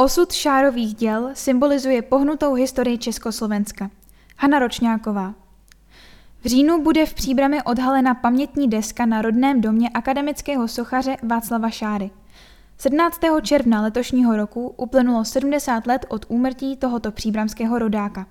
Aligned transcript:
Osud 0.00 0.32
šárových 0.32 0.94
děl 0.94 1.30
symbolizuje 1.34 2.02
pohnutou 2.02 2.54
historii 2.54 2.98
Československa. 2.98 3.90
Hana 4.36 4.58
Ročňáková. 4.58 5.34
V 6.44 6.46
říjnu 6.46 6.82
bude 6.82 7.06
v 7.06 7.14
Příbrami 7.14 7.62
odhalena 7.62 8.14
pamětní 8.14 8.68
deska 8.68 9.06
na 9.06 9.22
rodném 9.22 9.60
domě 9.60 9.88
akademického 9.88 10.68
sochaře 10.68 11.16
Václava 11.22 11.70
Šáry. 11.70 12.10
17. 12.78 13.20
června 13.42 13.82
letošního 13.82 14.36
roku 14.36 14.74
uplynulo 14.76 15.24
70 15.24 15.86
let 15.86 16.06
od 16.08 16.26
úmrtí 16.28 16.76
tohoto 16.76 17.12
příbramského 17.12 17.78
rodáka. 17.78 18.26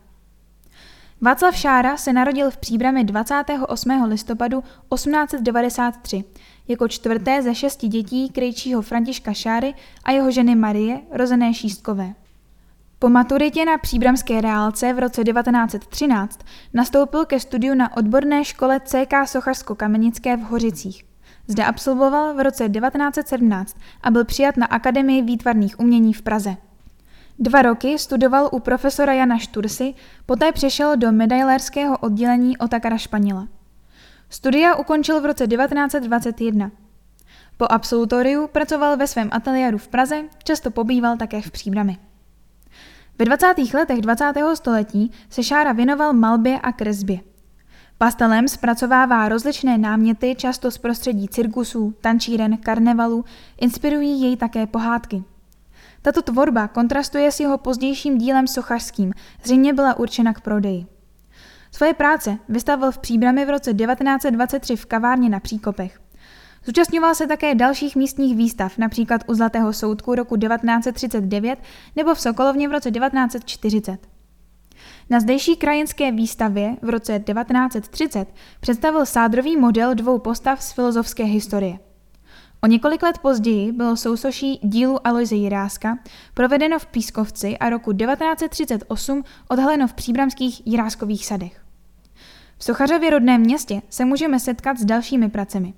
Václav 1.21 1.55
Šára 1.55 1.97
se 1.97 2.13
narodil 2.13 2.51
v 2.51 2.57
Příbrami 2.57 3.03
28. 3.03 4.03
listopadu 4.03 4.61
1893 4.61 6.23
jako 6.67 6.87
čtvrté 6.87 7.41
ze 7.41 7.55
šesti 7.55 7.87
dětí 7.87 8.29
krejčího 8.29 8.81
Františka 8.81 9.33
Šáry 9.33 9.73
a 10.03 10.11
jeho 10.11 10.31
ženy 10.31 10.55
Marie, 10.55 11.01
rozené 11.11 11.53
Šístkové. 11.53 12.13
Po 12.99 13.09
maturitě 13.09 13.65
na 13.65 13.77
příbramské 13.77 14.41
reálce 14.41 14.93
v 14.93 14.99
roce 14.99 15.23
1913 15.23 16.39
nastoupil 16.73 17.25
ke 17.25 17.39
studiu 17.39 17.75
na 17.75 17.97
odborné 17.97 18.45
škole 18.45 18.79
CK 18.79 19.13
Sochařsko-Kamenické 19.25 20.37
v 20.37 20.41
Hořicích. 20.41 21.05
Zde 21.47 21.65
absolvoval 21.65 22.33
v 22.33 22.43
roce 22.43 22.69
1917 22.69 23.77
a 24.01 24.11
byl 24.11 24.25
přijat 24.25 24.57
na 24.57 24.65
Akademii 24.65 25.21
výtvarných 25.21 25.79
umění 25.79 26.13
v 26.13 26.21
Praze. 26.21 26.57
Dva 27.39 27.61
roky 27.61 27.99
studoval 27.99 28.49
u 28.51 28.59
profesora 28.59 29.13
Jana 29.13 29.37
Štursy, 29.37 29.93
poté 30.25 30.51
přešel 30.51 30.97
do 30.97 31.11
medailérského 31.11 31.97
oddělení 31.97 32.57
Otakara 32.57 32.97
Španěla. 32.97 33.47
Studia 34.29 34.75
ukončil 34.75 35.21
v 35.21 35.25
roce 35.25 35.47
1921. 35.47 36.71
Po 37.57 37.71
absolutoriu 37.71 38.47
pracoval 38.47 38.97
ve 38.97 39.07
svém 39.07 39.29
ateliéru 39.31 39.77
v 39.77 39.87
Praze, 39.87 40.23
často 40.43 40.71
pobýval 40.71 41.17
také 41.17 41.41
v 41.41 41.51
Příbrami. 41.51 41.97
Ve 43.19 43.25
20. 43.25 43.53
letech 43.73 44.01
20. 44.01 44.33
století 44.53 45.11
se 45.29 45.43
Šára 45.43 45.71
věnoval 45.71 46.13
malbě 46.13 46.59
a 46.59 46.71
kresbě. 46.71 47.19
Pastelem 47.97 48.47
zpracovává 48.47 49.29
rozličné 49.29 49.77
náměty, 49.77 50.35
často 50.37 50.71
z 50.71 50.77
prostředí 50.77 51.27
cirkusů, 51.27 51.93
tančíren, 52.01 52.57
karnevalu, 52.57 53.25
inspirují 53.61 54.21
jej 54.21 54.37
také 54.37 54.67
pohádky. 54.67 55.23
Tato 56.01 56.21
tvorba 56.21 56.67
kontrastuje 56.67 57.31
s 57.31 57.39
jeho 57.39 57.57
pozdějším 57.57 58.17
dílem 58.17 58.47
sochařským, 58.47 59.13
zřejmě 59.43 59.73
byla 59.73 59.99
určena 59.99 60.33
k 60.33 60.41
prodeji. 60.41 60.85
Svoje 61.71 61.93
práce 61.93 62.37
vystavil 62.49 62.91
v 62.91 62.97
Příbrami 62.97 63.45
v 63.45 63.49
roce 63.49 63.73
1923 63.73 64.75
v 64.75 64.85
kavárně 64.85 65.29
na 65.29 65.39
Příkopech. 65.39 65.99
Zúčastňoval 66.65 67.15
se 67.15 67.27
také 67.27 67.55
dalších 67.55 67.95
místních 67.95 68.37
výstav, 68.37 68.77
například 68.77 69.21
u 69.27 69.33
Zlatého 69.33 69.73
soudku 69.73 70.15
roku 70.15 70.37
1939 70.37 71.59
nebo 71.95 72.15
v 72.15 72.21
Sokolovně 72.21 72.67
v 72.67 72.71
roce 72.71 72.91
1940. 72.91 73.97
Na 75.09 75.19
zdejší 75.19 75.55
krajinské 75.55 76.11
výstavě 76.11 76.75
v 76.81 76.89
roce 76.89 77.19
1930 77.19 78.27
představil 78.59 79.05
sádrový 79.05 79.57
model 79.57 79.95
dvou 79.95 80.19
postav 80.19 80.63
z 80.63 80.71
filozofské 80.71 81.23
historie. 81.23 81.79
O 82.63 82.67
několik 82.67 83.03
let 83.03 83.17
později 83.17 83.71
bylo 83.71 83.95
sousoší 83.95 84.59
dílu 84.63 85.07
Aloise 85.07 85.35
Jiráska 85.35 85.97
provedeno 86.33 86.79
v 86.79 86.85
Pískovci 86.85 87.57
a 87.57 87.69
roku 87.69 87.93
1938 87.93 89.23
odhaleno 89.49 89.87
v 89.87 89.93
příbramských 89.93 90.67
Jiráskových 90.67 91.25
sadech. 91.25 91.61
V 92.57 92.63
Sochařově 92.63 93.09
rodném 93.09 93.41
městě 93.41 93.81
se 93.89 94.05
můžeme 94.05 94.39
setkat 94.39 94.77
s 94.77 94.85
dalšími 94.85 95.29
pracemi. 95.29 95.73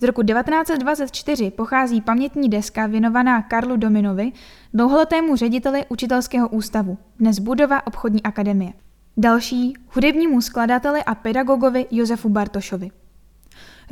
Z 0.00 0.02
roku 0.02 0.22
1924 0.22 1.50
pochází 1.50 2.00
pamětní 2.00 2.48
deska 2.48 2.86
věnovaná 2.86 3.42
Karlu 3.42 3.76
Dominovi, 3.76 4.32
dlouholetému 4.74 5.36
řediteli 5.36 5.84
učitelského 5.88 6.48
ústavu, 6.48 6.98
dnes 7.18 7.38
budova 7.38 7.86
obchodní 7.86 8.22
akademie. 8.22 8.72
Další 9.16 9.74
hudebnímu 9.88 10.40
skladateli 10.40 11.04
a 11.04 11.14
pedagogovi 11.14 11.86
Josefu 11.90 12.28
Bartošovi. 12.28 12.90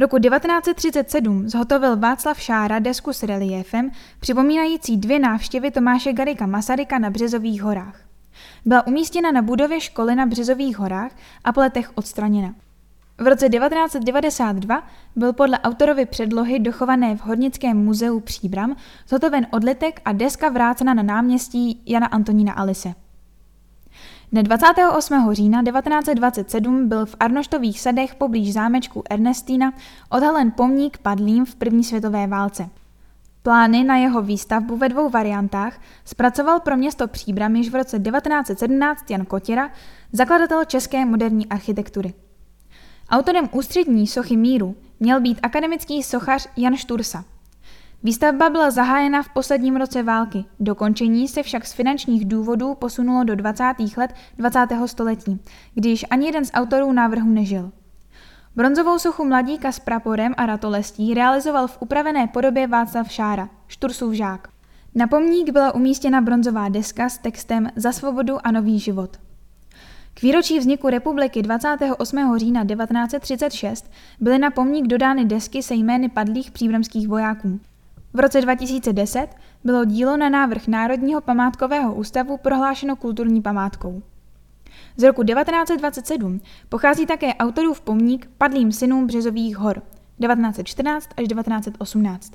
Roku 0.00 0.18
1937 0.18 1.48
zhotovil 1.48 1.96
Václav 1.96 2.40
Šára 2.40 2.78
desku 2.78 3.12
s 3.12 3.22
reliéfem, 3.22 3.90
připomínající 4.20 4.96
dvě 4.96 5.18
návštěvy 5.18 5.70
Tomáše 5.70 6.12
Garika 6.12 6.46
Masaryka 6.46 6.98
na 6.98 7.10
Březových 7.10 7.62
horách. 7.62 8.00
Byla 8.64 8.86
umístěna 8.86 9.32
na 9.32 9.42
budově 9.42 9.80
školy 9.80 10.14
na 10.14 10.26
Březových 10.26 10.78
horách 10.78 11.12
a 11.44 11.52
po 11.52 11.60
letech 11.60 11.90
odstraněna. 11.94 12.54
V 13.18 13.26
roce 13.26 13.48
1992 13.48 14.82
byl 15.16 15.32
podle 15.32 15.58
autorovy 15.58 16.06
předlohy 16.06 16.58
dochované 16.58 17.16
v 17.16 17.20
Hornickém 17.20 17.76
muzeu 17.76 18.20
Příbram 18.20 18.76
zhotoven 19.08 19.46
odlitek 19.50 20.00
a 20.04 20.12
deska 20.12 20.48
vrácena 20.48 20.94
na 20.94 21.02
náměstí 21.02 21.82
Jana 21.86 22.06
Antonína 22.06 22.52
Alise. 22.52 22.94
Dne 24.32 24.42
28. 24.42 25.32
října 25.32 25.62
1927 25.62 26.88
byl 26.88 27.06
v 27.06 27.16
Arnoštových 27.20 27.80
sadech 27.80 28.14
poblíž 28.14 28.52
zámečku 28.52 29.02
Ernestína 29.10 29.72
odhalen 30.08 30.50
pomník 30.50 30.98
padlým 30.98 31.44
v 31.44 31.54
první 31.54 31.84
světové 31.84 32.26
válce. 32.26 32.68
Plány 33.42 33.84
na 33.84 33.96
jeho 33.96 34.22
výstavbu 34.22 34.76
ve 34.76 34.88
dvou 34.88 35.10
variantách 35.10 35.80
zpracoval 36.04 36.60
pro 36.60 36.76
město 36.76 37.08
Příbram 37.08 37.56
již 37.56 37.70
v 37.70 37.74
roce 37.74 37.98
1917 37.98 39.10
Jan 39.10 39.24
Kotěra, 39.24 39.70
zakladatel 40.12 40.64
české 40.64 41.04
moderní 41.04 41.46
architektury. 41.46 42.14
Autorem 43.10 43.48
ústřední 43.52 44.06
sochy 44.06 44.36
míru 44.36 44.76
měl 45.00 45.20
být 45.20 45.38
akademický 45.42 46.02
sochař 46.02 46.48
Jan 46.56 46.76
Štursa. 46.76 47.24
Výstavba 48.02 48.50
byla 48.50 48.70
zahájena 48.70 49.22
v 49.22 49.28
posledním 49.28 49.76
roce 49.76 50.02
války, 50.02 50.44
dokončení 50.60 51.28
se 51.28 51.42
však 51.42 51.66
z 51.66 51.72
finančních 51.72 52.24
důvodů 52.24 52.74
posunulo 52.74 53.24
do 53.24 53.36
20. 53.36 53.64
let 53.96 54.14
20. 54.38 54.66
století, 54.86 55.40
když 55.74 56.04
ani 56.10 56.26
jeden 56.26 56.44
z 56.44 56.50
autorů 56.54 56.92
návrhu 56.92 57.30
nežil. 57.30 57.72
Bronzovou 58.56 58.98
sochu 58.98 59.24
mladíka 59.24 59.72
s 59.72 59.78
praporem 59.78 60.34
a 60.36 60.46
ratolestí 60.46 61.14
realizoval 61.14 61.66
v 61.66 61.78
upravené 61.80 62.26
podobě 62.26 62.66
Václav 62.66 63.12
Šára, 63.12 63.48
Štursův 63.68 64.12
žák. 64.12 64.48
Na 64.94 65.06
pomník 65.06 65.50
byla 65.50 65.74
umístěna 65.74 66.20
bronzová 66.20 66.68
deska 66.68 67.08
s 67.08 67.18
textem 67.18 67.70
Za 67.76 67.92
svobodu 67.92 68.46
a 68.46 68.50
nový 68.50 68.78
život. 68.78 69.16
K 70.14 70.22
výročí 70.22 70.58
vzniku 70.58 70.88
republiky 70.88 71.42
28. 71.42 72.38
října 72.38 72.64
1936 72.64 73.90
byly 74.20 74.38
na 74.38 74.50
pomník 74.50 74.86
dodány 74.86 75.24
desky 75.24 75.62
se 75.62 75.74
jmény 75.74 76.08
padlých 76.08 76.50
příbramských 76.50 77.08
vojáků. 77.08 77.60
V 78.14 78.20
roce 78.20 78.40
2010 78.40 79.28
bylo 79.64 79.84
dílo 79.84 80.16
na 80.16 80.28
návrh 80.28 80.68
Národního 80.68 81.20
památkového 81.20 81.94
ústavu 81.94 82.36
prohlášeno 82.36 82.96
kulturní 82.96 83.42
památkou. 83.42 84.02
Z 84.96 85.02
roku 85.02 85.22
1927 85.22 86.40
pochází 86.68 87.06
také 87.06 87.34
autorův 87.34 87.80
pomník 87.80 88.30
padlým 88.38 88.72
synům 88.72 89.06
Březových 89.06 89.56
hor 89.56 89.82
1914 90.20 91.08
až 91.16 91.28
1918. 91.28 92.32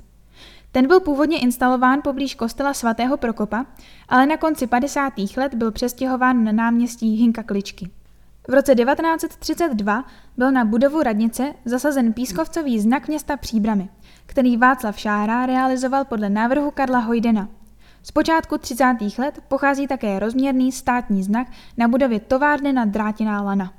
Ten 0.72 0.86
byl 0.86 1.00
původně 1.00 1.38
instalován 1.38 2.00
poblíž 2.04 2.34
kostela 2.34 2.74
svatého 2.74 3.16
Prokopa, 3.16 3.66
ale 4.08 4.26
na 4.26 4.36
konci 4.36 4.66
50. 4.66 5.12
let 5.36 5.54
byl 5.54 5.72
přestěhován 5.72 6.44
na 6.44 6.52
náměstí 6.52 7.16
Hinka 7.16 7.42
Kličky. 7.42 7.90
V 8.48 8.54
roce 8.54 8.74
1932 8.74 10.04
byl 10.36 10.52
na 10.52 10.64
budovu 10.64 11.02
radnice 11.02 11.54
zasazen 11.64 12.12
pískovcový 12.12 12.80
znak 12.80 13.08
města 13.08 13.36
Příbramy, 13.36 13.88
který 14.26 14.56
Václav 14.56 14.98
Šára 14.98 15.46
realizoval 15.46 16.04
podle 16.04 16.30
návrhu 16.30 16.70
Karla 16.70 16.98
Hojdena. 16.98 17.48
Z 18.02 18.10
počátku 18.10 18.58
30. 18.58 18.84
let 19.18 19.40
pochází 19.48 19.86
také 19.86 20.18
rozměrný 20.18 20.72
státní 20.72 21.22
znak 21.22 21.48
na 21.76 21.88
budově 21.88 22.20
továrny 22.20 22.72
na 22.72 22.84
Drátiná 22.84 23.42
lana. 23.42 23.72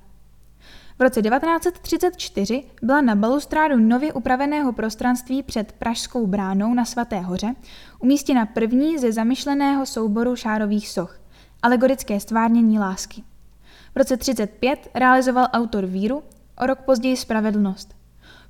V 0.99 1.01
roce 1.01 1.21
1934 1.21 2.63
byla 2.81 3.01
na 3.01 3.15
balustrádu 3.15 3.77
nově 3.79 4.13
upraveného 4.13 4.73
prostranství 4.73 5.43
před 5.43 5.71
Pražskou 5.71 6.27
bránou 6.27 6.73
na 6.73 6.85
Svaté 6.85 7.19
hoře 7.19 7.55
umístěna 7.99 8.45
první 8.45 8.97
ze 8.97 9.11
zamyšleného 9.11 9.85
souboru 9.85 10.35
šárových 10.35 10.89
soch, 10.89 11.19
alegorické 11.61 12.19
stvárnění 12.19 12.79
lásky. 12.79 13.23
V 13.95 13.97
roce 13.97 14.17
35 14.17 14.89
realizoval 14.93 15.47
autor 15.53 15.85
víru, 15.85 16.23
o 16.57 16.65
rok 16.65 16.79
později 16.81 17.17
spravedlnost. 17.17 17.95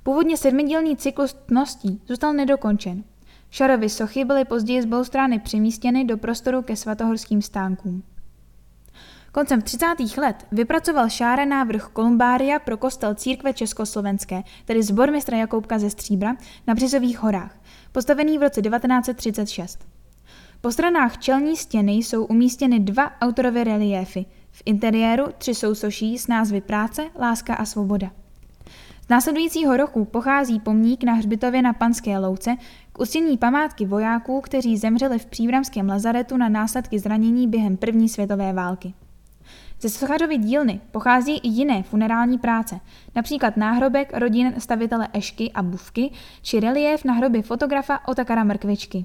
Původně 0.02 0.36
sedmidílný 0.36 0.96
cyklus 0.96 1.32
tností 1.32 2.02
zůstal 2.06 2.32
nedokončen. 2.32 3.04
Šarovy 3.50 3.88
sochy 3.88 4.24
byly 4.24 4.44
později 4.44 4.82
z 4.82 4.86
balustrány 4.86 5.38
přemístěny 5.38 6.04
do 6.04 6.16
prostoru 6.16 6.62
ke 6.62 6.76
svatohorským 6.76 7.42
stánkům. 7.42 8.02
Koncem 9.32 9.62
30. 9.62 9.86
let 10.18 10.46
vypracoval 10.52 11.08
Šára 11.08 11.44
návrh 11.44 11.88
kolumbária 11.88 12.58
pro 12.58 12.76
kostel 12.76 13.14
církve 13.14 13.52
Československé, 13.52 14.42
tedy 14.64 14.82
zbormistra 14.82 15.36
Jakoubka 15.38 15.78
ze 15.78 15.90
Stříbra 15.90 16.36
na 16.66 16.74
Březových 16.74 17.18
horách, 17.18 17.58
postavený 17.92 18.38
v 18.38 18.42
roce 18.42 18.62
1936. 18.62 19.86
Po 20.60 20.72
stranách 20.72 21.18
čelní 21.18 21.56
stěny 21.56 21.92
jsou 21.92 22.24
umístěny 22.24 22.80
dva 22.80 23.20
autorové 23.20 23.64
reliéfy, 23.64 24.26
v 24.58 24.62
interiéru 24.64 25.24
tři 25.38 25.54
sousoší 25.54 26.18
s 26.18 26.26
názvy 26.26 26.60
Práce, 26.60 27.02
Láska 27.18 27.54
a 27.54 27.64
Svoboda. 27.64 28.10
Z 29.06 29.08
následujícího 29.08 29.76
roku 29.76 30.04
pochází 30.04 30.60
pomník 30.60 31.04
na 31.04 31.12
hřbitově 31.12 31.62
na 31.62 31.72
Panské 31.72 32.18
louce 32.18 32.56
k 32.92 33.00
uctění 33.00 33.38
památky 33.38 33.86
vojáků, 33.86 34.40
kteří 34.40 34.76
zemřeli 34.76 35.18
v 35.18 35.26
příbramském 35.26 35.88
lazaretu 35.88 36.36
na 36.36 36.48
následky 36.48 36.98
zranění 36.98 37.48
během 37.48 37.76
první 37.76 38.08
světové 38.08 38.52
války. 38.52 38.94
Ze 39.80 39.88
Sochařovy 39.88 40.38
dílny 40.38 40.80
pochází 40.90 41.38
i 41.38 41.48
jiné 41.48 41.82
funerální 41.82 42.38
práce, 42.38 42.80
například 43.16 43.56
náhrobek 43.56 44.16
rodin 44.16 44.54
stavitele 44.58 45.08
Ešky 45.12 45.52
a 45.52 45.62
Buvky 45.62 46.10
či 46.42 46.60
relief 46.60 47.04
na 47.04 47.12
hrobě 47.12 47.42
fotografa 47.42 48.08
Otakara 48.08 48.44
Mrkvičky. 48.44 49.04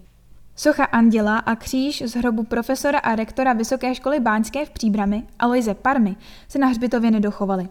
Socha 0.56 0.84
Anděla 0.84 1.38
a 1.38 1.56
kříž 1.56 2.04
z 2.06 2.16
hrobu 2.16 2.44
profesora 2.44 3.00
a 3.00 3.16
rektora 3.16 3.54
Vysoké 3.54 3.96
školy 3.96 4.20
báňské 4.20 4.66
v 4.66 4.70
Příbrami 4.70 5.24
Aloise 5.40 5.74
Parmy 5.74 6.16
se 6.48 6.60
na 6.60 6.68
hřbitově 6.68 7.12
nedochovaly. 7.12 7.70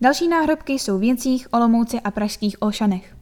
Další 0.00 0.28
náhrobky 0.28 0.72
jsou 0.72 0.98
v 0.98 1.02
Jincích, 1.02 1.48
Olomouci 1.50 2.00
a 2.00 2.10
pražských 2.10 2.62
Olšanech. 2.62 3.16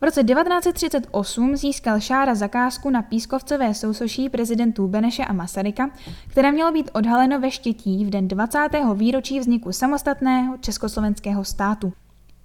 V 0.00 0.04
roce 0.04 0.24
1938 0.24 1.56
získal 1.56 2.00
Šára 2.00 2.34
zakázku 2.34 2.90
na 2.90 3.02
pískovcové 3.02 3.74
sousoší 3.74 4.28
prezidentů 4.28 4.88
Beneše 4.88 5.24
a 5.24 5.32
Masaryka, 5.32 5.90
které 6.28 6.52
mělo 6.52 6.72
být 6.72 6.90
odhaleno 6.92 7.40
ve 7.40 7.50
Štětí 7.50 8.04
v 8.04 8.10
den 8.10 8.28
20. 8.28 8.58
výročí 8.94 9.40
vzniku 9.40 9.72
samostatného 9.72 10.56
československého 10.56 11.44
státu. 11.44 11.92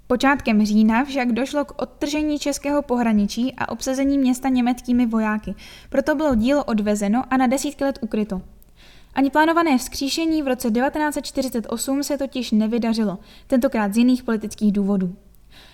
Počátkem 0.07 0.65
října 0.65 1.03
však 1.03 1.31
došlo 1.31 1.65
k 1.65 1.81
odtržení 1.81 2.39
českého 2.39 2.81
pohraničí 2.81 3.53
a 3.57 3.69
obsazení 3.69 4.17
města 4.17 4.49
německými 4.49 5.05
vojáky, 5.05 5.55
proto 5.89 6.15
bylo 6.15 6.35
dílo 6.35 6.63
odvezeno 6.63 7.23
a 7.29 7.37
na 7.37 7.47
desítky 7.47 7.83
let 7.83 7.99
ukryto. 8.01 8.41
Ani 9.15 9.29
plánované 9.29 9.77
vzkříšení 9.77 10.43
v 10.43 10.47
roce 10.47 10.71
1948 10.71 12.03
se 12.03 12.17
totiž 12.17 12.51
nevydařilo, 12.51 13.17
tentokrát 13.47 13.93
z 13.93 13.97
jiných 13.97 14.23
politických 14.23 14.71
důvodů. 14.71 15.15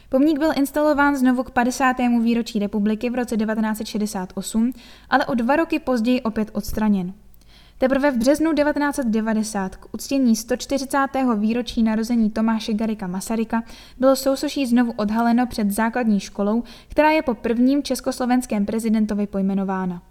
Pomník 0.10 0.40
byl 0.40 0.52
instalován 0.56 1.16
znovu 1.16 1.44
k 1.44 1.52
50. 1.52 1.96
výročí 2.22 2.60
republiky 2.60 3.10
v 3.10 3.16
roce 3.16 3.38
1968, 3.38 4.72
ale 5.10 5.26
o 5.26 5.36
dva 5.36 5.56
roky 5.56 5.80
později 5.80 6.22
opět 6.22 6.50
odstraněn. 6.54 7.14
Teprve 7.82 8.12
v 8.12 8.18
březnu 8.18 8.54
1990 8.54 9.76
k 9.76 9.88
uctění 9.92 10.36
140. 10.36 10.98
výročí 11.36 11.84
narození 11.84 12.30
Tomáše 12.30 12.74
Garika 12.74 13.08
Masaryka 13.08 13.64
bylo 14.00 14.16
sousoší 14.16 14.66
znovu 14.66 14.94
odhaleno 14.96 15.48
před 15.48 15.72
základní 15.72 16.20
školou, 16.20 16.64
která 16.88 17.10
je 17.10 17.22
po 17.22 17.34
prvním 17.34 17.84
československém 17.84 18.66
prezidentovi 18.66 19.28
pojmenována. 19.28 20.02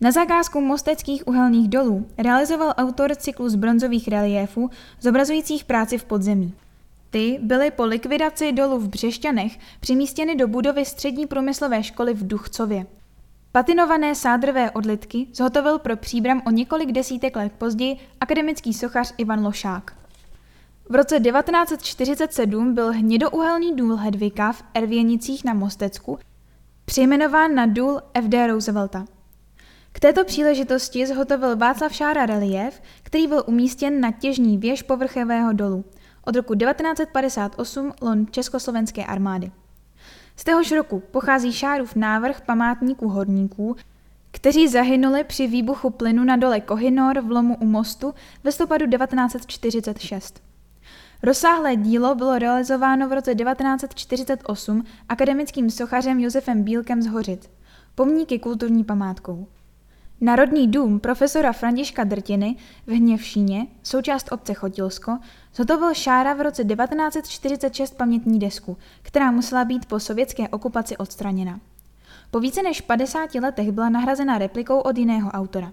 Na 0.00 0.10
zakázku 0.10 0.60
mosteckých 0.60 1.28
uhelných 1.28 1.68
dolů 1.68 2.06
realizoval 2.18 2.74
autor 2.76 3.14
cyklus 3.16 3.54
bronzových 3.54 4.08
reliéfů 4.08 4.70
zobrazujících 5.00 5.64
práci 5.64 5.98
v 5.98 6.04
podzemí. 6.04 6.52
Ty 7.10 7.38
byly 7.42 7.70
po 7.70 7.84
likvidaci 7.84 8.52
dolu 8.52 8.78
v 8.78 8.88
Břešťanech 8.88 9.58
přemístěny 9.80 10.36
do 10.36 10.48
budovy 10.48 10.84
střední 10.84 11.26
průmyslové 11.26 11.82
školy 11.82 12.14
v 12.14 12.26
Duchcově. 12.26 12.86
Patinované 13.58 14.14
sádrové 14.14 14.70
odlitky 14.70 15.26
zhotovil 15.34 15.78
pro 15.78 15.96
příbram 15.96 16.42
o 16.46 16.50
několik 16.50 16.92
desítek 16.92 17.36
let 17.36 17.52
později 17.58 17.96
akademický 18.20 18.74
sochař 18.74 19.14
Ivan 19.16 19.44
Lošák. 19.44 19.96
V 20.88 20.94
roce 20.94 21.20
1947 21.20 22.74
byl 22.74 22.92
hnědouhelný 22.92 23.76
důl 23.76 23.96
Hedvika 23.96 24.52
v 24.52 24.62
Ervěnicích 24.74 25.44
na 25.44 25.54
Mostecku 25.54 26.18
přejmenován 26.84 27.54
na 27.54 27.66
důl 27.66 28.00
F.D. 28.14 28.46
Roosevelta. 28.46 29.04
K 29.92 30.00
této 30.00 30.24
příležitosti 30.24 31.06
zhotovil 31.06 31.56
Václav 31.56 31.92
Šára 31.92 32.26
relief, 32.26 32.82
který 33.02 33.26
byl 33.26 33.42
umístěn 33.46 34.00
na 34.00 34.12
těžní 34.12 34.58
věž 34.58 34.82
povrchového 34.82 35.52
dolu– 35.52 35.84
od 36.24 36.36
roku 36.36 36.54
1958 36.54 37.92
lon 38.02 38.26
Československé 38.30 39.04
armády. 39.04 39.50
Z 40.38 40.44
téhož 40.44 40.72
roku 40.72 41.02
pochází 41.10 41.52
Šárův 41.52 41.96
návrh 41.96 42.40
památníků 42.40 43.08
horníků, 43.08 43.76
kteří 44.30 44.68
zahynuli 44.68 45.24
při 45.24 45.46
výbuchu 45.46 45.90
plynu 45.90 46.24
na 46.24 46.36
dole 46.36 46.60
Kohinor 46.60 47.20
v 47.20 47.30
lomu 47.30 47.56
u 47.56 47.66
mostu 47.66 48.14
v 48.42 48.44
listopadu 48.44 48.86
1946. 48.86 50.42
Rozsáhlé 51.22 51.76
dílo 51.76 52.14
bylo 52.14 52.38
realizováno 52.38 53.08
v 53.08 53.12
roce 53.12 53.34
1948 53.34 54.84
akademickým 55.08 55.70
sochařem 55.70 56.20
Josefem 56.20 56.62
Bílkem 56.62 57.02
z 57.02 57.06
Hořic. 57.06 57.50
Pomníky 57.94 58.38
kulturní 58.38 58.84
památkou. 58.84 59.46
Narodný 60.20 60.68
dům 60.68 61.00
profesora 61.00 61.52
Františka 61.52 62.04
Drtiny 62.04 62.56
v 62.86 62.90
Hněvšíně, 62.90 63.66
součást 63.82 64.32
obce 64.32 64.54
Chotilsko, 64.54 65.18
zhotovil 65.54 65.94
Šára 65.94 66.34
v 66.34 66.40
roce 66.40 66.64
1946 66.64 67.96
pamětní 67.96 68.38
desku, 68.38 68.76
která 69.02 69.30
musela 69.30 69.64
být 69.64 69.86
po 69.86 70.00
sovětské 70.00 70.48
okupaci 70.48 70.96
odstraněna. 70.96 71.60
Po 72.30 72.40
více 72.40 72.62
než 72.62 72.80
50 72.80 73.34
letech 73.34 73.72
byla 73.72 73.88
nahrazena 73.88 74.38
replikou 74.38 74.78
od 74.78 74.98
jiného 74.98 75.30
autora. 75.30 75.72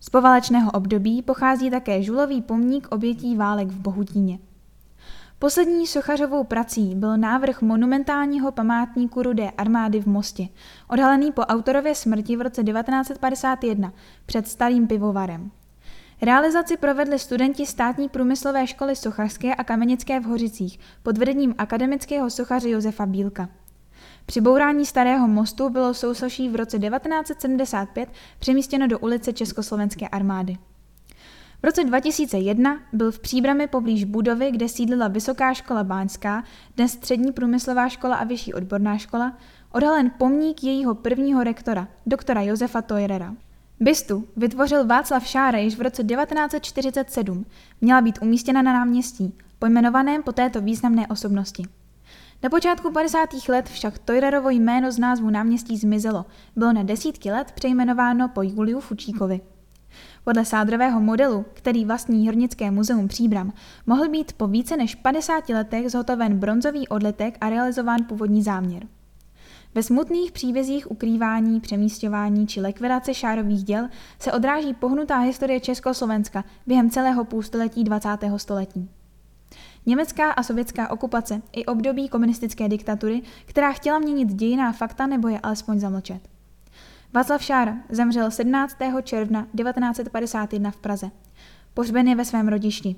Z 0.00 0.10
poválečného 0.10 0.70
období 0.70 1.22
pochází 1.22 1.70
také 1.70 2.02
žulový 2.02 2.42
pomník 2.42 2.88
obětí 2.90 3.36
válek 3.36 3.68
v 3.68 3.80
Bohutíně. 3.80 4.38
Poslední 5.38 5.86
sochařovou 5.86 6.44
prací 6.44 6.94
byl 6.94 7.16
návrh 7.16 7.62
monumentálního 7.62 8.52
památníku 8.52 9.22
Rudé 9.22 9.50
armády 9.50 10.00
v 10.00 10.06
Mostě, 10.06 10.48
odhalený 10.88 11.32
po 11.32 11.42
autorově 11.42 11.94
smrti 11.94 12.36
v 12.36 12.40
roce 12.40 12.64
1951 12.64 13.92
před 14.26 14.48
starým 14.48 14.86
pivovarem. 14.86 15.50
Realizaci 16.22 16.76
provedli 16.76 17.18
studenti 17.18 17.66
státní 17.66 18.08
průmyslové 18.08 18.66
školy 18.66 18.96
sochařské 18.96 19.54
a 19.54 19.64
kamenické 19.64 20.20
v 20.20 20.24
Hořicích 20.24 20.78
pod 21.02 21.18
vedením 21.18 21.54
akademického 21.58 22.30
sochaře 22.30 22.70
Josefa 22.70 23.06
Bílka. 23.06 23.48
Při 24.26 24.40
bourání 24.40 24.86
starého 24.86 25.28
mostu 25.28 25.68
bylo 25.68 25.94
sousoší 25.94 26.48
v 26.48 26.56
roce 26.56 26.78
1975 26.78 28.08
přemístěno 28.38 28.86
do 28.86 28.98
ulice 28.98 29.32
Československé 29.32 30.08
armády. 30.08 30.56
V 31.62 31.64
roce 31.64 31.84
2001 31.84 32.78
byl 32.92 33.12
v 33.12 33.18
Příbrami 33.18 33.66
poblíž 33.66 34.04
budovy, 34.04 34.50
kde 34.50 34.68
sídlila 34.68 35.08
Vysoká 35.08 35.54
škola 35.54 35.84
Báňská, 35.84 36.44
dnes 36.76 36.92
Střední 36.92 37.32
průmyslová 37.32 37.88
škola 37.88 38.16
a 38.16 38.24
Vyšší 38.24 38.54
odborná 38.54 38.98
škola, 38.98 39.36
odhalen 39.72 40.10
pomník 40.18 40.64
jejího 40.64 40.94
prvního 40.94 41.44
rektora, 41.44 41.88
doktora 42.06 42.42
Josefa 42.42 42.82
Toirera. 42.82 43.34
Bystu 43.80 44.28
vytvořil 44.36 44.86
Václav 44.86 45.26
Šára 45.26 45.58
již 45.58 45.76
v 45.76 45.80
roce 45.80 46.04
1947. 46.04 47.46
Měla 47.80 48.00
být 48.00 48.18
umístěna 48.22 48.62
na 48.62 48.72
náměstí, 48.72 49.34
pojmenovaném 49.58 50.22
po 50.22 50.32
této 50.32 50.60
významné 50.60 51.06
osobnosti. 51.06 51.62
Na 52.42 52.50
počátku 52.50 52.92
50. 52.92 53.28
let 53.48 53.68
však 53.68 53.98
Toirerovo 53.98 54.50
jméno 54.50 54.92
z 54.92 54.98
názvu 54.98 55.30
náměstí 55.30 55.76
zmizelo. 55.76 56.26
Bylo 56.56 56.72
na 56.72 56.82
desítky 56.82 57.30
let 57.30 57.52
přejmenováno 57.52 58.28
po 58.28 58.42
Juliu 58.42 58.80
Fučíkovi. 58.80 59.40
Podle 60.24 60.44
sádrového 60.44 61.00
modelu, 61.00 61.44
který 61.54 61.84
vlastní 61.84 62.26
Hornické 62.26 62.70
muzeum 62.70 63.08
Příbram, 63.08 63.52
mohl 63.86 64.08
být 64.08 64.32
po 64.32 64.46
více 64.46 64.76
než 64.76 64.94
50 64.94 65.48
letech 65.48 65.90
zhotoven 65.90 66.38
bronzový 66.38 66.88
odletek 66.88 67.38
a 67.40 67.50
realizován 67.50 67.98
původní 68.08 68.42
záměr. 68.42 68.86
Ve 69.74 69.82
smutných 69.82 70.32
příbězích 70.32 70.90
ukrývání, 70.90 71.60
přemístování 71.60 72.46
či 72.46 72.60
likvidace 72.60 73.14
šárových 73.14 73.64
děl 73.64 73.88
se 74.18 74.32
odráží 74.32 74.74
pohnutá 74.74 75.18
historie 75.18 75.60
Československa 75.60 76.44
během 76.66 76.90
celého 76.90 77.24
půlstoletí 77.24 77.84
20. 77.84 78.08
století. 78.36 78.90
Německá 79.86 80.30
a 80.30 80.42
sovětská 80.42 80.90
okupace 80.90 81.42
i 81.52 81.64
období 81.64 82.08
komunistické 82.08 82.68
diktatury, 82.68 83.22
která 83.44 83.72
chtěla 83.72 83.98
měnit 83.98 84.34
dějiná 84.34 84.72
fakta 84.72 85.06
nebo 85.06 85.28
je 85.28 85.40
alespoň 85.40 85.80
zamlčet. 85.80 86.35
Václav 87.14 87.42
Šára 87.42 87.76
zemřel 87.88 88.30
17. 88.30 88.76
června 89.02 89.46
1951 89.56 90.70
v 90.70 90.76
Praze. 90.76 91.10
Pohřben 91.74 92.08
je 92.08 92.14
ve 92.16 92.24
svém 92.24 92.48
rodišti. 92.48 92.96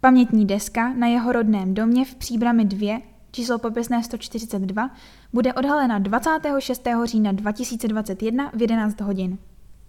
Pamětní 0.00 0.46
deska 0.46 0.94
na 0.94 1.06
jeho 1.06 1.32
rodném 1.32 1.74
domě 1.74 2.04
v 2.04 2.14
Příbrami 2.14 2.64
2, 2.64 3.00
číslo 3.30 3.58
popisné 3.58 4.02
142, 4.02 4.90
bude 5.32 5.54
odhalena 5.54 5.98
26. 5.98 6.88
října 7.04 7.32
2021 7.32 8.50
v 8.54 8.60
11 8.60 9.00
hodin. 9.00 9.38